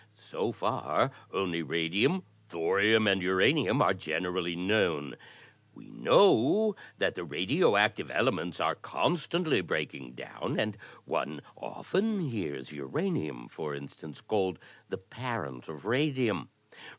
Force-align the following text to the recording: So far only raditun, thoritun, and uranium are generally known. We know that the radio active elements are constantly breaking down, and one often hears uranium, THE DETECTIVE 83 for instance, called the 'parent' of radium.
So 0.15 0.51
far 0.51 1.11
only 1.31 1.61
raditun, 1.61 2.23
thoritun, 2.49 3.05
and 3.07 3.21
uranium 3.21 3.83
are 3.83 3.93
generally 3.93 4.55
known. 4.55 5.15
We 5.75 5.89
know 5.91 6.75
that 6.97 7.13
the 7.13 7.23
radio 7.23 7.75
active 7.75 8.09
elements 8.09 8.59
are 8.59 8.73
constantly 8.73 9.61
breaking 9.61 10.13
down, 10.13 10.59
and 10.59 10.75
one 11.05 11.41
often 11.55 12.19
hears 12.21 12.71
uranium, 12.71 13.11
THE 13.11 13.21
DETECTIVE 13.21 13.43
83 13.43 13.47
for 13.53 13.75
instance, 13.75 14.21
called 14.21 14.57
the 14.89 14.97
'parent' 14.97 15.69
of 15.69 15.85
radium. 15.85 16.49